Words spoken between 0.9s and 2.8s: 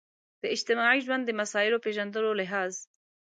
ژوند د مسایلو پېژندلو لحاظ.